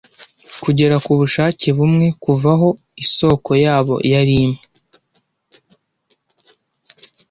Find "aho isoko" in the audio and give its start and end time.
2.55-3.51